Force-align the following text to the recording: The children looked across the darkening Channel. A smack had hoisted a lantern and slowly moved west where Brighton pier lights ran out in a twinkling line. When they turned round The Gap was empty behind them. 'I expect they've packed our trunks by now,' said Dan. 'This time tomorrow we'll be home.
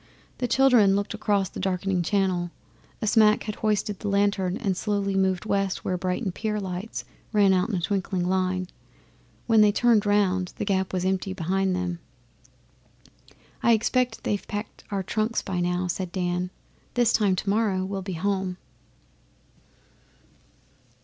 The 0.39 0.47
children 0.47 0.95
looked 0.95 1.13
across 1.13 1.47
the 1.49 1.59
darkening 1.59 2.01
Channel. 2.01 2.49
A 3.03 3.05
smack 3.05 3.43
had 3.43 3.53
hoisted 3.57 4.03
a 4.03 4.07
lantern 4.07 4.57
and 4.57 4.75
slowly 4.75 5.15
moved 5.15 5.45
west 5.45 5.85
where 5.85 5.95
Brighton 5.95 6.31
pier 6.31 6.59
lights 6.59 7.05
ran 7.31 7.53
out 7.53 7.69
in 7.69 7.75
a 7.75 7.81
twinkling 7.81 8.27
line. 8.27 8.67
When 9.45 9.61
they 9.61 9.71
turned 9.71 10.07
round 10.07 10.53
The 10.57 10.65
Gap 10.65 10.91
was 10.91 11.05
empty 11.05 11.33
behind 11.33 11.75
them. 11.75 11.99
'I 13.61 13.73
expect 13.73 14.23
they've 14.23 14.47
packed 14.47 14.83
our 14.89 15.03
trunks 15.03 15.43
by 15.43 15.59
now,' 15.59 15.85
said 15.85 16.11
Dan. 16.11 16.49
'This 16.95 17.13
time 17.13 17.35
tomorrow 17.35 17.85
we'll 17.85 18.01
be 18.01 18.13
home. 18.13 18.57